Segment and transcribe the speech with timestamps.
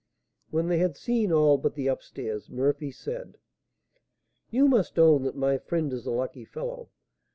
[0.49, 3.37] When they had seen all but the up stairs, Murphy said:
[4.49, 6.89] "You must own that my friend is a lucky fellow.